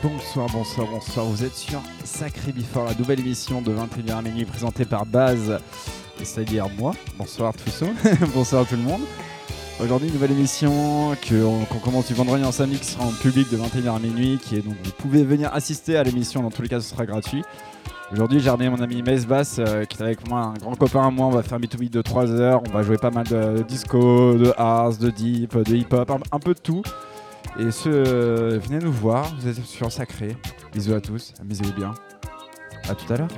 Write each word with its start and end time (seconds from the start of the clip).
Bonsoir, 0.00 0.46
bonsoir, 0.52 0.86
bonsoir. 0.86 1.26
Vous 1.26 1.42
êtes 1.42 1.56
sur 1.56 1.80
Sacré 2.04 2.52
Before, 2.52 2.84
la 2.84 2.94
nouvelle 2.94 3.18
émission 3.18 3.60
de 3.60 3.72
21h 3.72 4.18
à 4.18 4.22
minuit 4.22 4.44
présentée 4.44 4.84
par 4.84 5.04
Baz, 5.04 5.58
c'est-à-dire 6.22 6.68
moi. 6.78 6.92
Bonsoir 7.16 7.52
tous, 7.52 7.82
bonsoir 8.34 8.64
tout 8.64 8.76
le 8.76 8.82
monde. 8.82 9.00
Aujourd'hui, 9.82 10.12
nouvelle 10.12 10.30
émission 10.30 11.16
qu'on 11.28 11.78
commence 11.82 12.06
du 12.06 12.14
vendredi 12.14 12.44
en 12.44 12.52
samedi 12.52 12.78
qui 12.78 12.86
sera 12.86 13.06
en 13.06 13.10
public 13.10 13.50
de 13.50 13.56
21h 13.56 13.96
à 13.96 13.98
minuit. 13.98 14.38
Qui 14.40 14.56
est 14.56 14.62
donc, 14.62 14.76
vous 14.84 14.92
pouvez 14.92 15.24
venir 15.24 15.52
assister 15.52 15.96
à 15.96 16.04
l'émission, 16.04 16.42
dans 16.44 16.50
tous 16.50 16.62
les 16.62 16.68
cas, 16.68 16.80
ce 16.80 16.90
sera 16.90 17.04
gratuit. 17.04 17.42
Aujourd'hui, 18.12 18.40
j'ai 18.40 18.48
ramené 18.48 18.70
mon 18.70 18.80
ami 18.80 19.02
Mace 19.02 19.26
Bass 19.26 19.58
euh, 19.58 19.84
qui 19.84 19.98
est 19.98 20.02
avec 20.02 20.26
moi, 20.28 20.40
un 20.40 20.54
grand 20.54 20.74
copain 20.76 21.08
à 21.08 21.10
moi. 21.10 21.26
On 21.26 21.30
va 21.30 21.42
faire 21.42 21.58
un 21.58 21.60
beat 21.60 21.92
de 21.92 22.00
3 22.00 22.30
heures. 22.30 22.62
On 22.66 22.72
va 22.72 22.82
jouer 22.82 22.96
pas 22.96 23.10
mal 23.10 23.26
de 23.26 23.62
disco, 23.62 24.34
de 24.34 24.52
house, 24.56 24.98
de 24.98 25.10
deep, 25.10 25.58
de 25.58 25.76
hip-hop, 25.76 26.10
un, 26.32 26.38
peu 26.38 26.54
de 26.54 26.58
tout. 26.58 26.82
Et 27.58 27.70
euh, 27.86 28.60
venez 28.62 28.78
nous 28.78 28.92
voir, 28.92 29.34
vous 29.34 29.48
êtes 29.48 29.64
sur 29.64 29.90
Sacré. 29.90 30.36
Bisous 30.72 30.94
à 30.94 31.00
tous, 31.00 31.34
amusez-vous 31.40 31.74
bien. 31.74 31.92
A 32.88 32.94
tout 32.94 33.12
à 33.12 33.16
l'heure. 33.16 33.28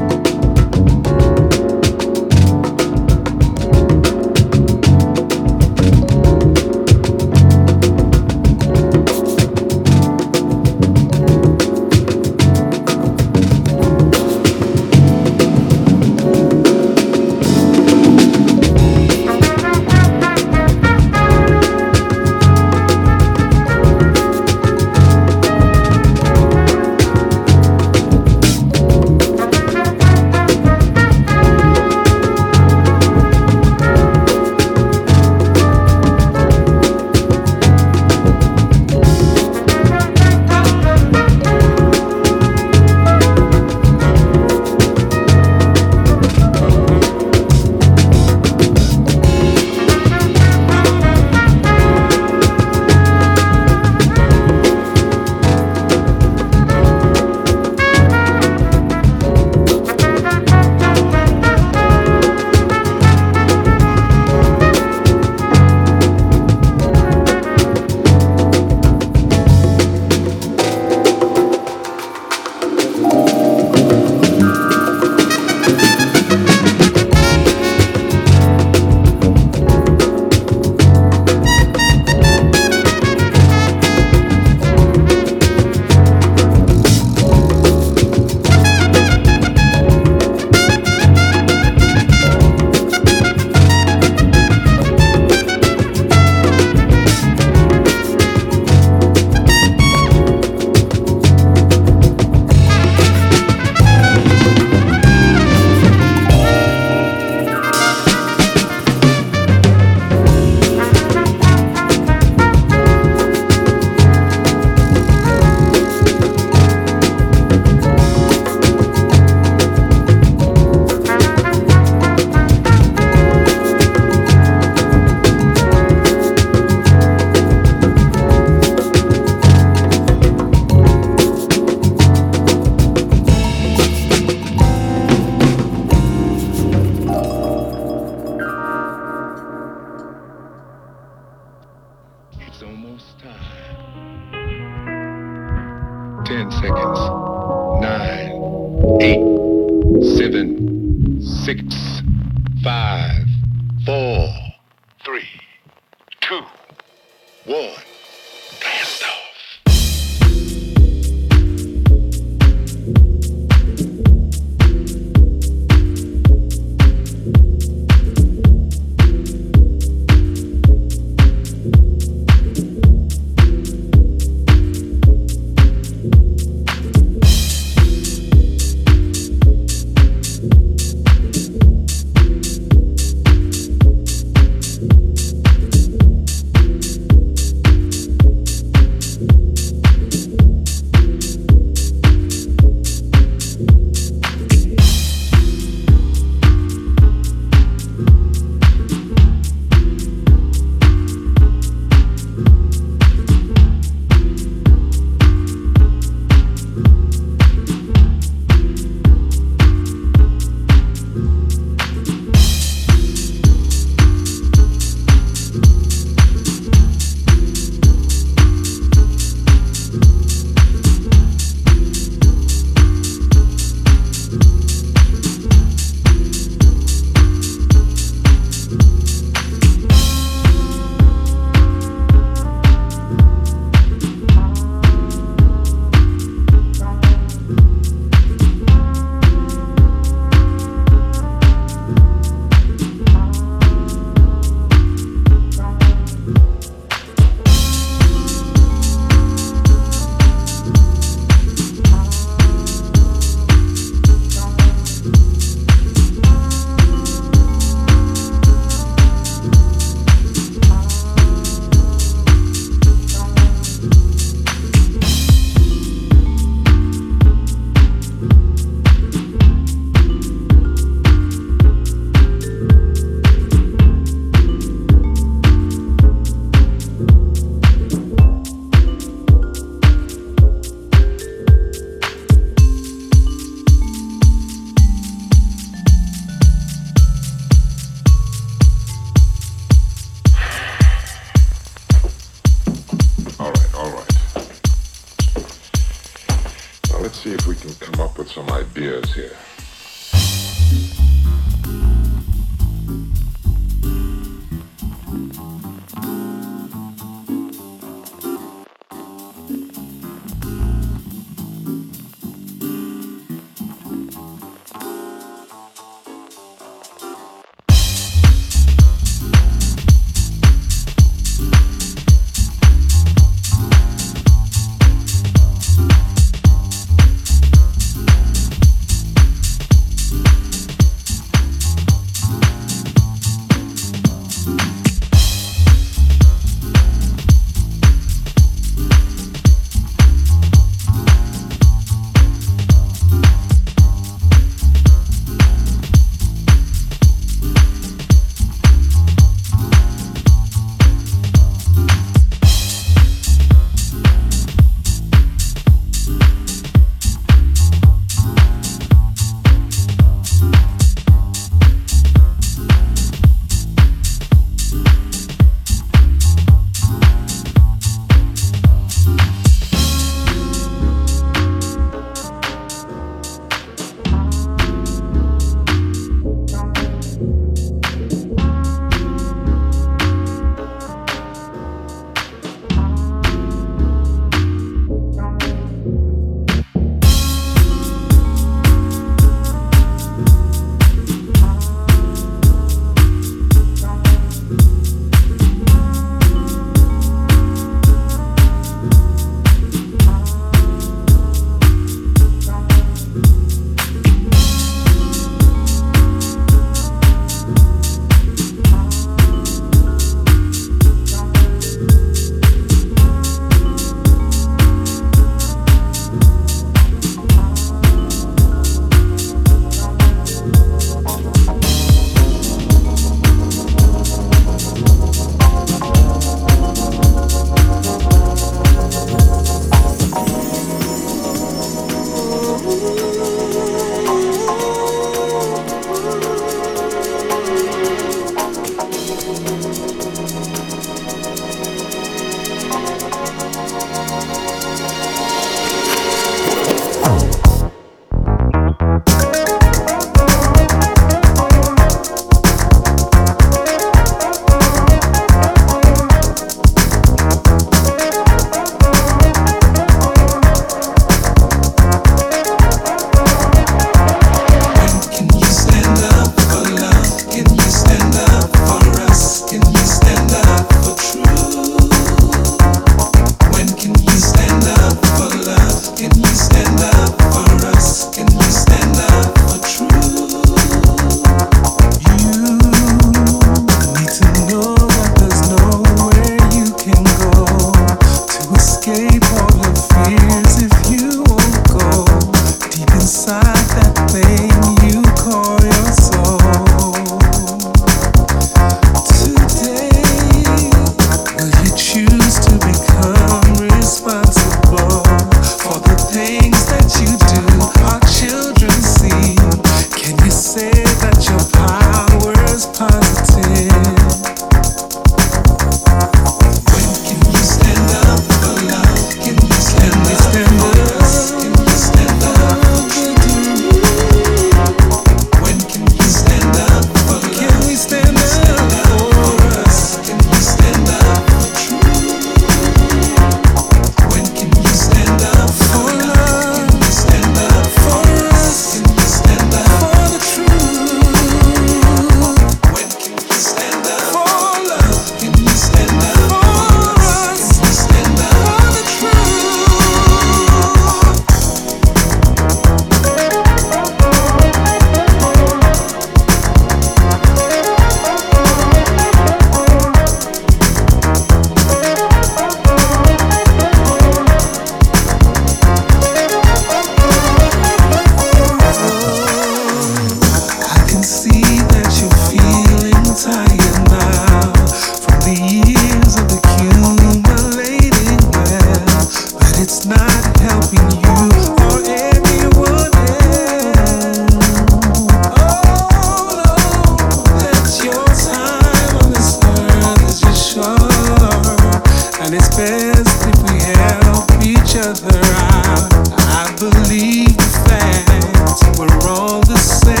the 599.51 599.57
same 599.57 600.00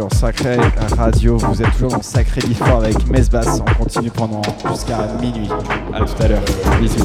sur 0.00 0.18
Sacré 0.18 0.56
Radio. 0.96 1.36
Vous 1.36 1.60
êtes 1.60 1.72
toujours 1.72 1.90
dans 1.90 2.02
Sacré 2.02 2.40
Before 2.48 2.78
avec 2.78 3.06
Mesbass. 3.08 3.60
On 3.60 3.82
continue 3.82 4.10
pendant 4.10 4.40
jusqu'à 4.70 5.06
minuit. 5.20 5.48
À 5.92 6.00
tout 6.00 6.22
à 6.22 6.28
l'heure. 6.28 6.42
Bisous. 6.80 7.04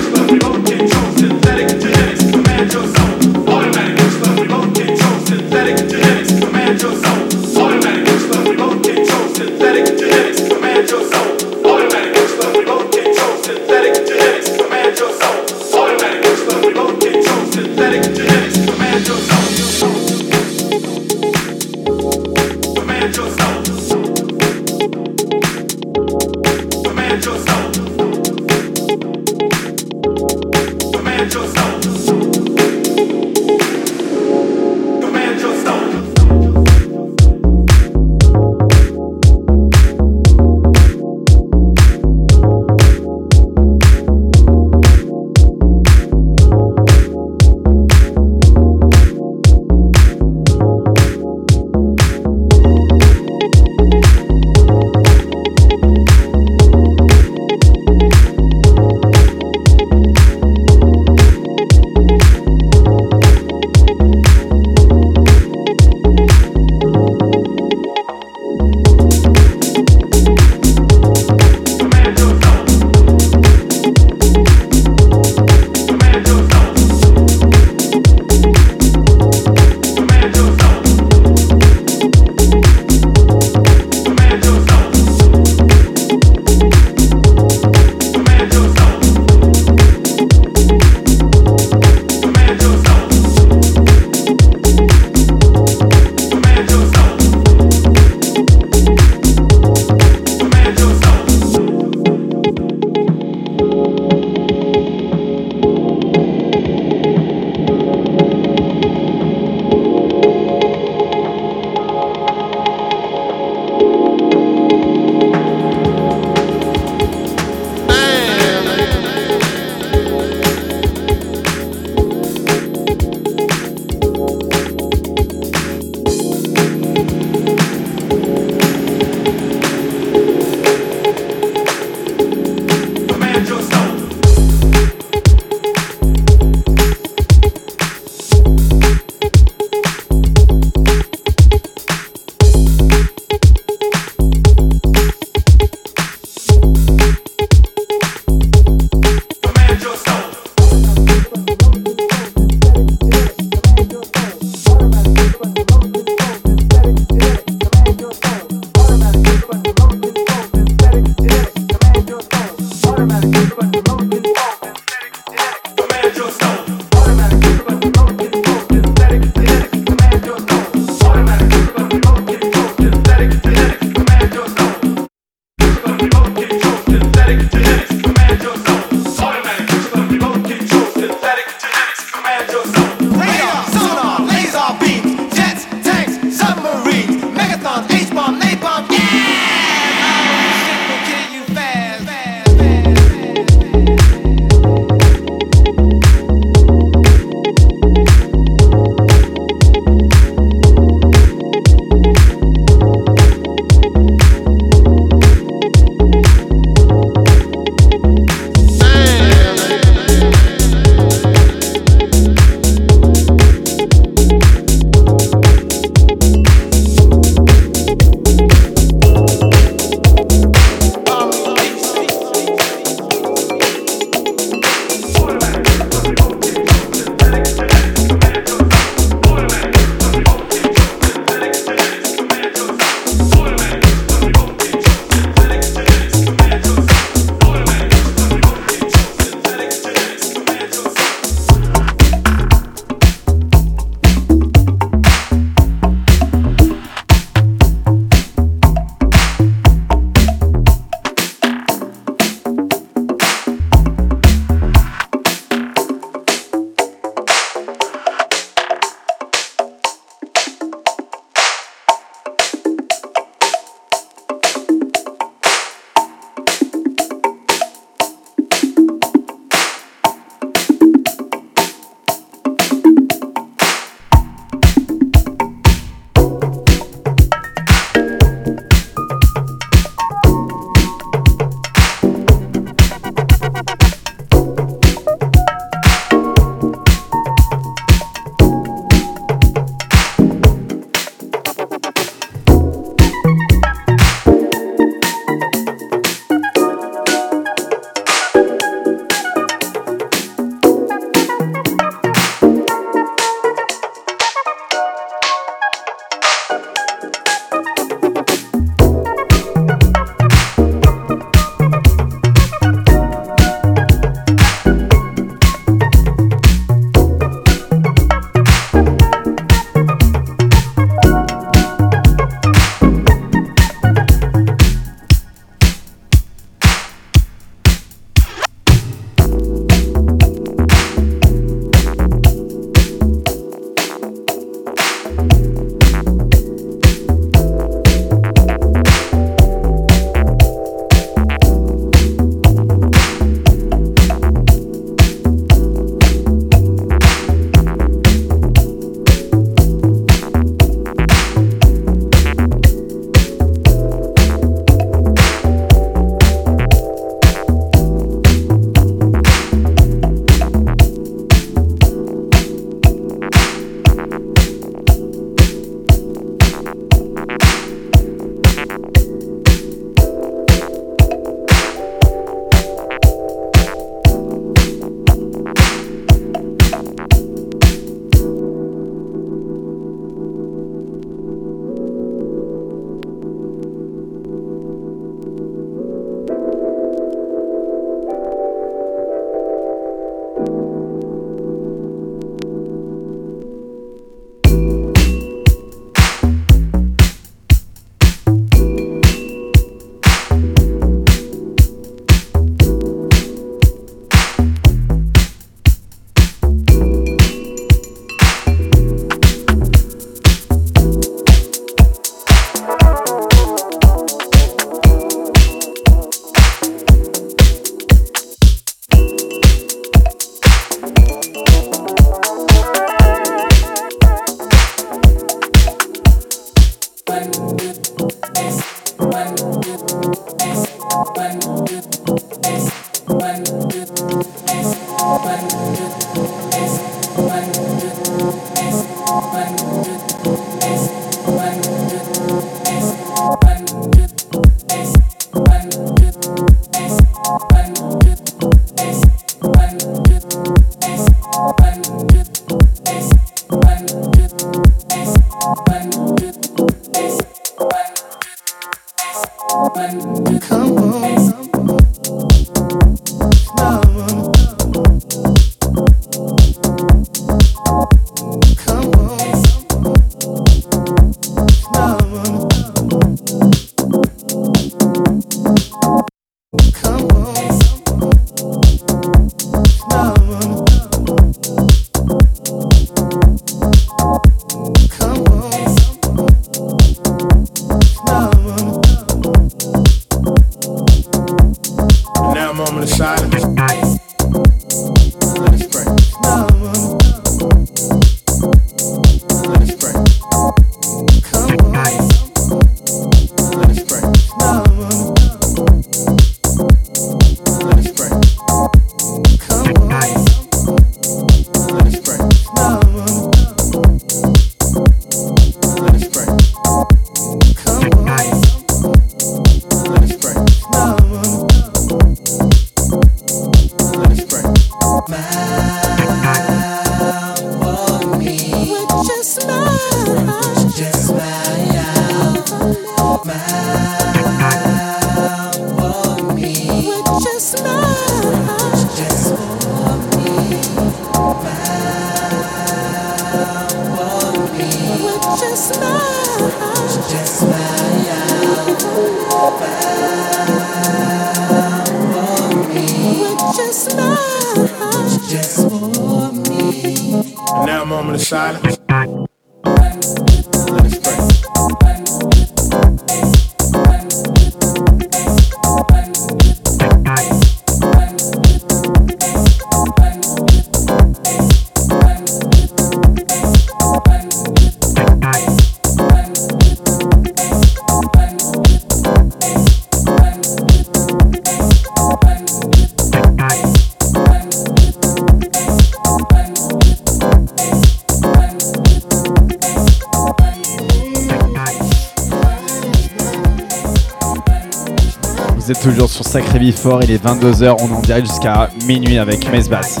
Billy 596.70 596.82
Ford, 596.82 597.02
il 597.02 597.10
est 597.10 597.24
22h, 597.24 597.76
on 597.80 597.92
en 597.92 598.00
direct 598.00 598.28
jusqu'à 598.28 598.70
minuit 598.86 599.18
avec 599.18 599.50
Mace 599.50 599.68
Bass. 599.68 600.00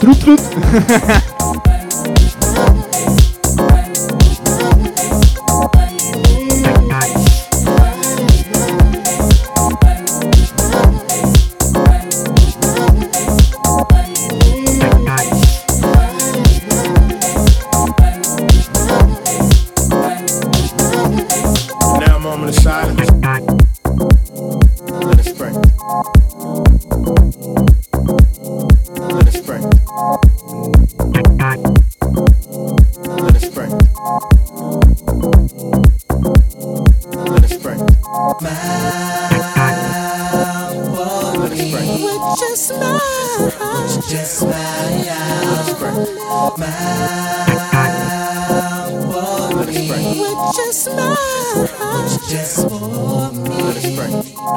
Trout, 0.00 0.18
trout 0.18 0.38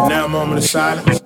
Now 0.07 0.25
a 0.25 0.29
moment 0.29 0.59
of 0.59 0.65
silence. 0.65 1.24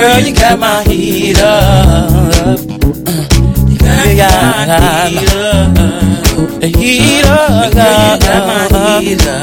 Girl, 0.00 0.18
you 0.18 0.34
got 0.34 0.58
my 0.58 0.82
heat 0.84 1.38
up. 1.40 2.58
You 3.68 3.76
got, 3.76 4.16
got 4.16 4.78
my 4.78 5.08
heat 5.10 5.34
up. 5.36 5.76
Heat 6.62 7.26
up. 7.26 7.72
Girl, 7.74 8.14
you 8.14 8.20
got 8.20 8.72
my 8.72 9.00
heat 9.02 9.26
up. 9.26 9.39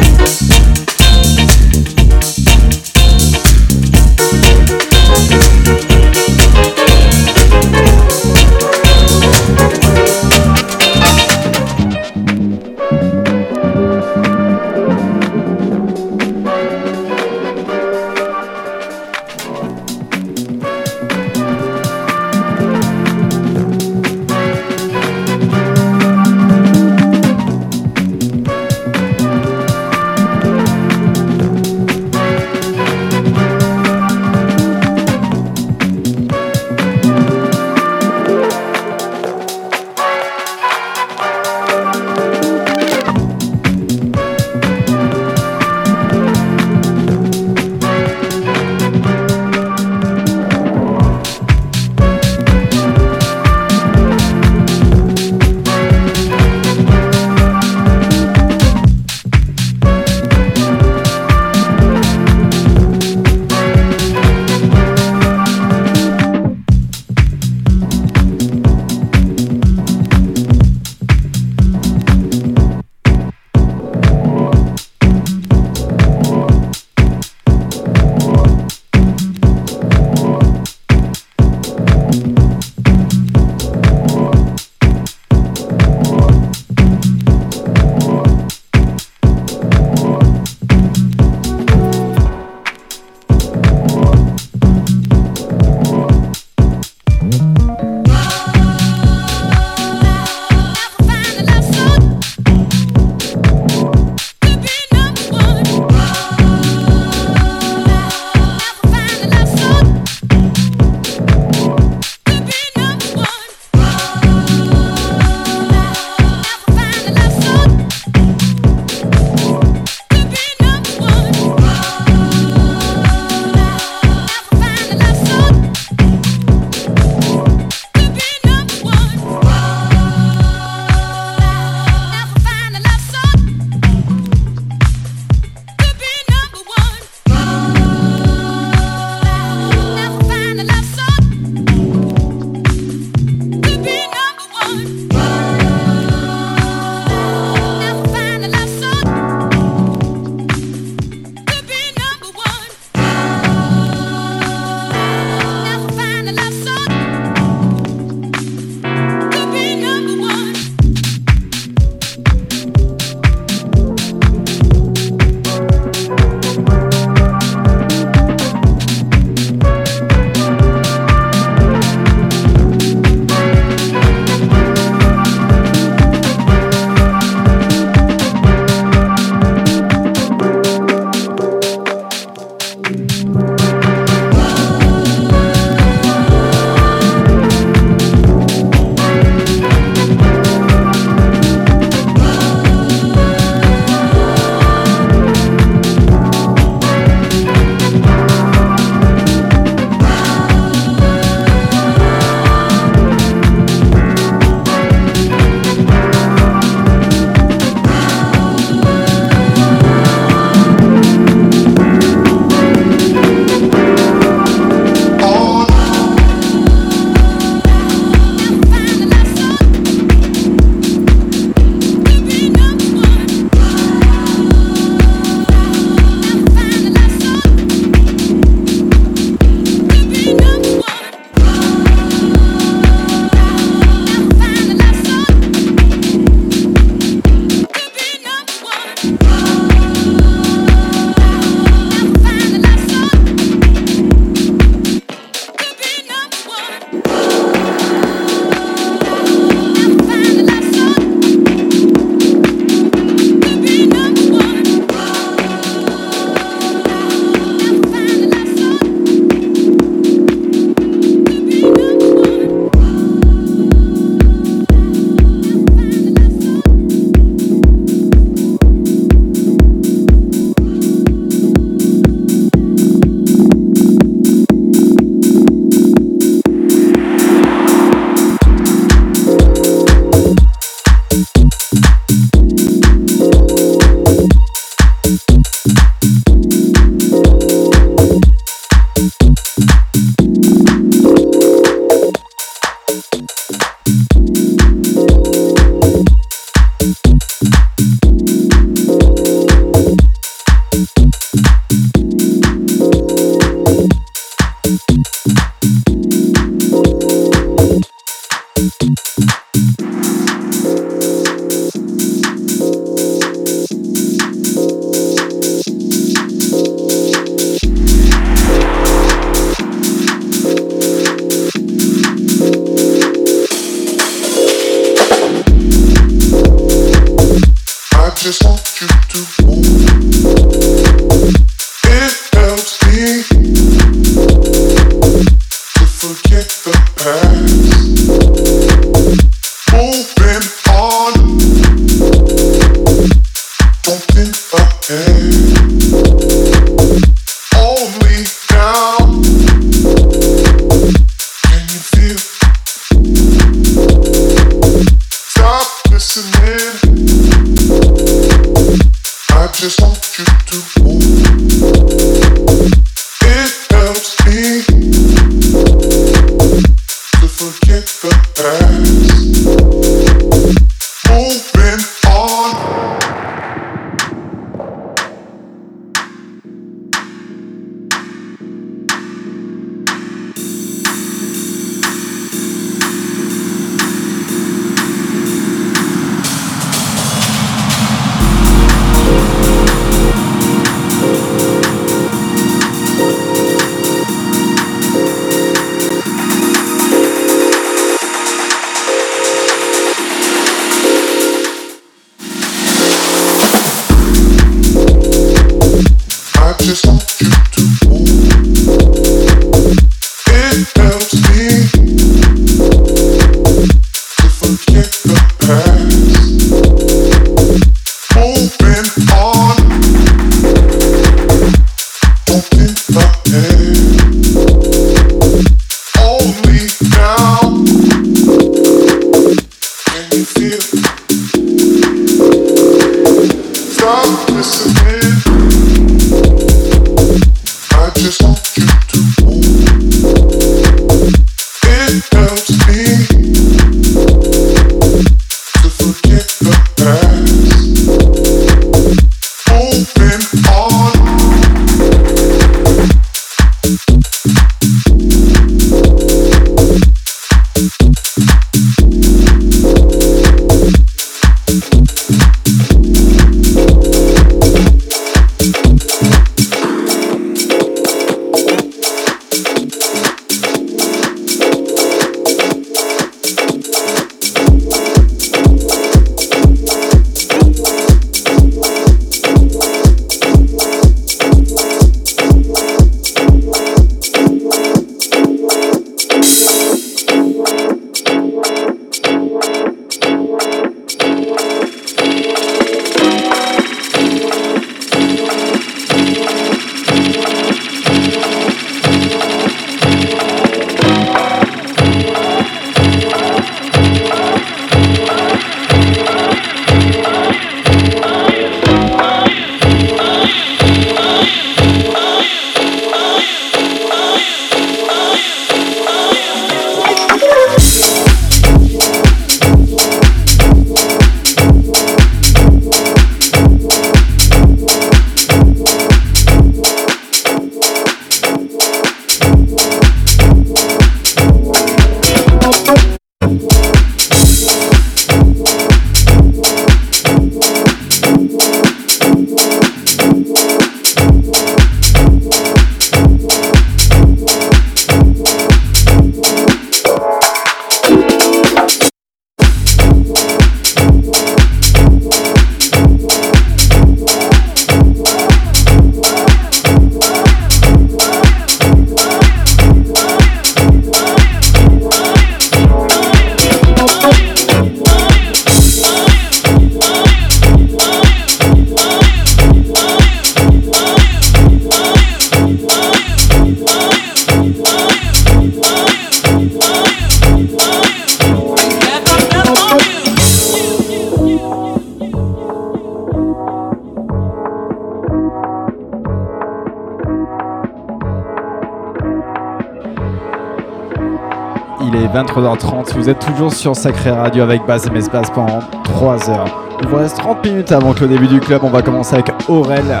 Vous 593.04 593.10
êtes 593.10 593.18
toujours 593.18 593.52
sur 593.52 593.76
Sacré 593.76 594.12
Radio 594.12 594.44
avec 594.44 594.64
Bass 594.64 594.86
et 594.86 594.90
Mespace 594.90 595.28
pendant 595.28 595.58
3 595.82 596.30
heures. 596.30 596.64
Il 596.80 596.88
vous 596.88 596.96
reste 596.96 597.18
30 597.18 597.44
minutes 597.44 597.70
avant 597.70 597.92
que 597.92 598.00
le 598.00 598.08
début 598.08 598.26
du 598.26 598.40
club, 598.40 598.62
on 598.64 598.70
va 598.70 598.80
commencer 598.80 599.12
avec 599.12 599.26
Aurel, 599.46 600.00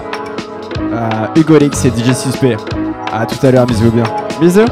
euh, 0.80 1.08
Hugo 1.36 1.58
Lix 1.58 1.84
et 1.84 1.90
DJ 1.90 2.14
Suspect. 2.14 2.56
A 3.12 3.26
tout 3.26 3.46
à 3.46 3.50
l'heure, 3.50 3.66
bisous 3.66 3.90
bien. 3.90 4.04
Bisous 4.40 4.64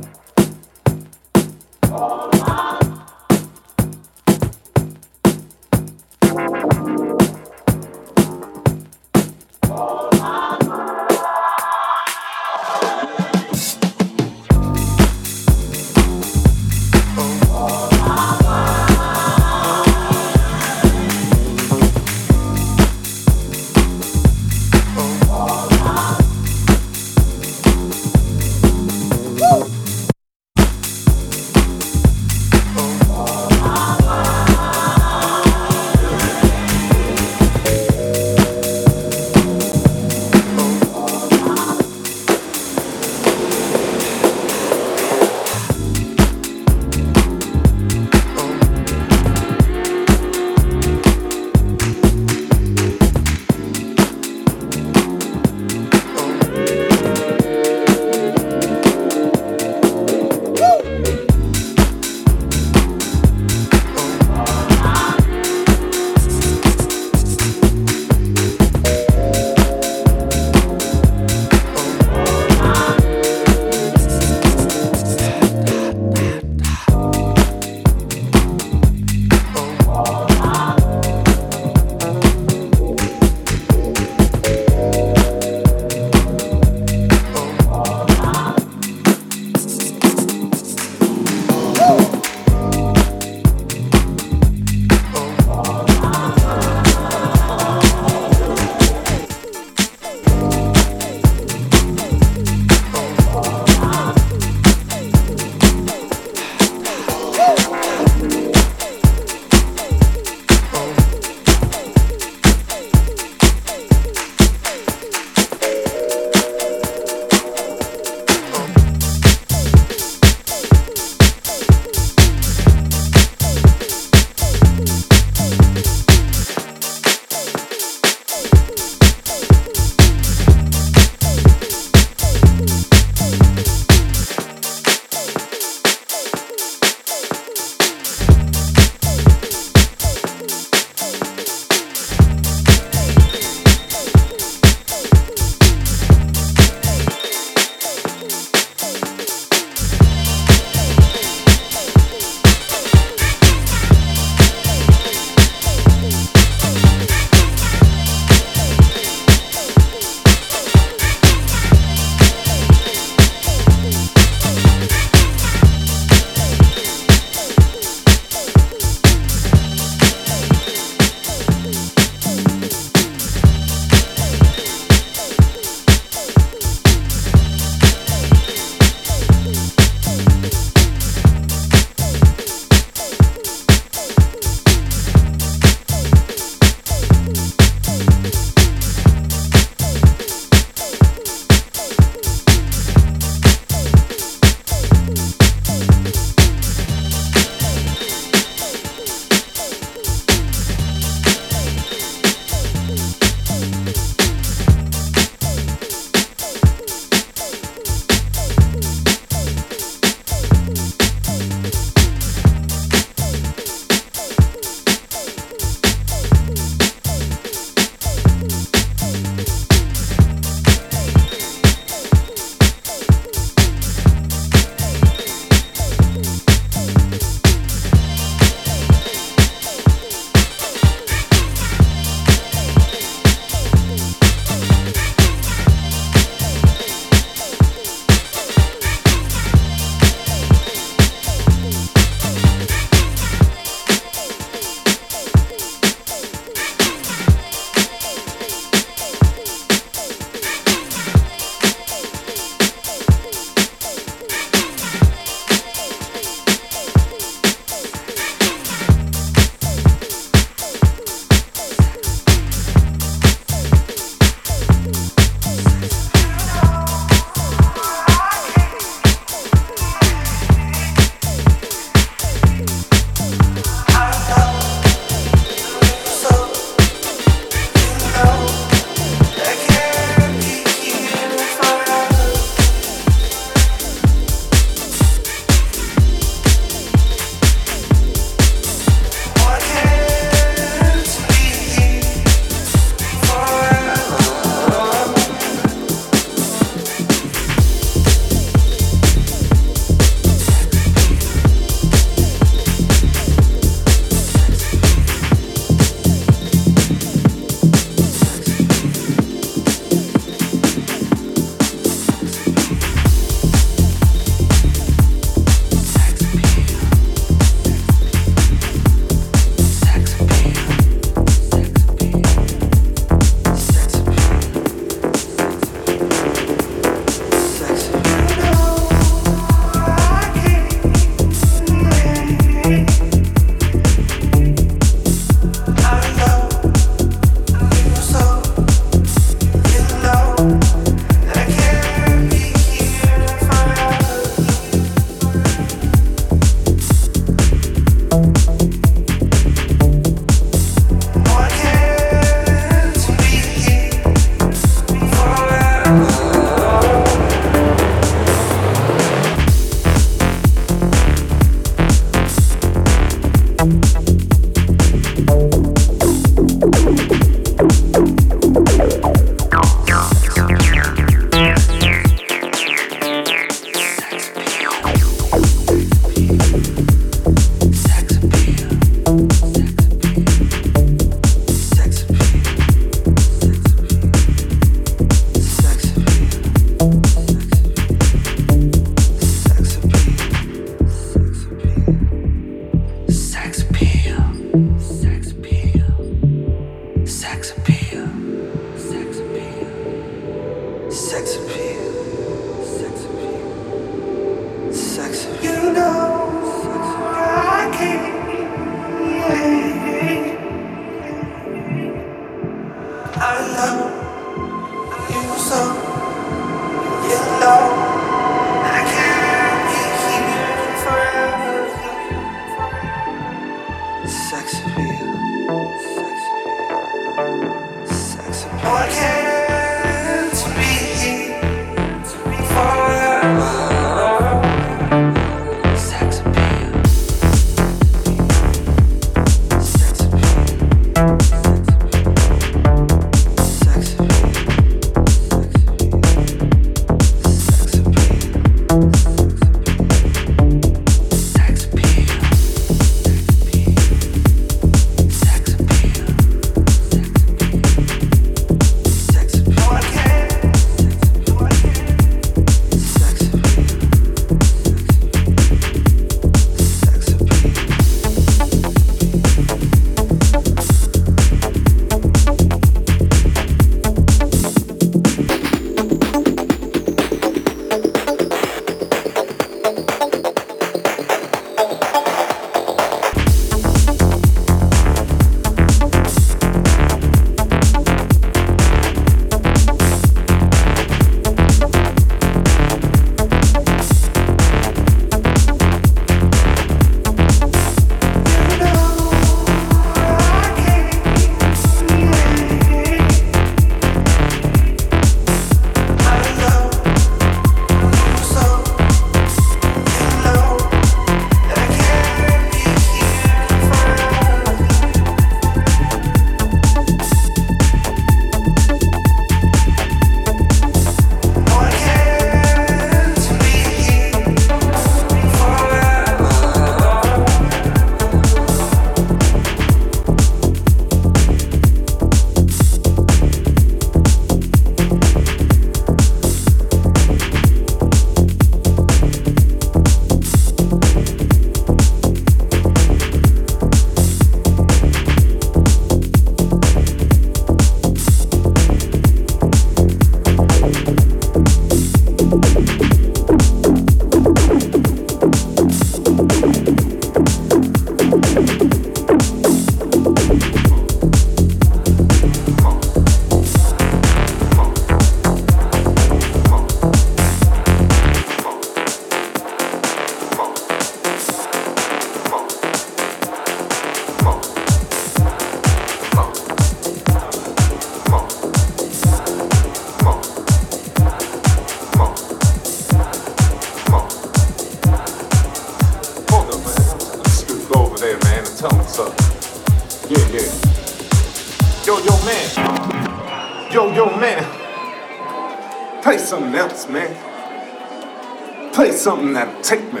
something 599.04 599.34
that'll 599.34 599.60
take 599.60 599.84
me 599.92 600.00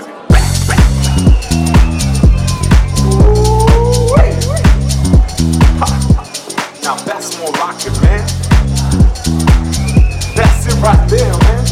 Now 6.82 6.96
that's 7.04 7.38
more 7.38 7.52
rocket, 7.52 7.92
man. 8.00 8.24
That's 10.34 10.66
it 10.66 10.76
right 10.80 11.06
there, 11.10 11.36
man. 11.44 11.64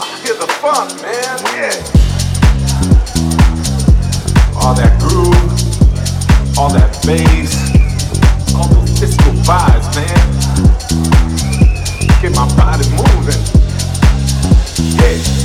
I 0.00 0.06
hear 0.24 0.34
the 0.34 0.48
funk, 0.58 0.90
man. 1.00 1.38
Yeah. 1.54 1.78
All 4.60 4.74
that 4.74 4.98
groove, 4.98 6.58
all 6.58 6.72
that 6.72 6.98
bass, 7.06 7.54
all 8.56 8.66
those 8.74 8.98
physical 8.98 9.34
vibes, 9.44 9.88
man. 9.94 10.18
Get 12.20 12.34
my 12.34 12.48
body 12.56 12.90
moving. 12.90 13.61
Hey. 14.90 15.41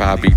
Happy. 0.00 0.29